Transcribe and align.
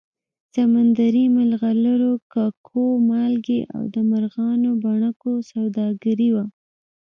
سمندري 0.53 1.23
مرغلرو، 1.35 2.13
ککو، 2.33 2.83
مالګې 3.09 3.61
او 3.75 3.81
د 3.93 3.95
مرغانو 4.11 4.69
بڼکو 4.83 5.31
سوداګري 5.51 6.29
وه 6.35 6.45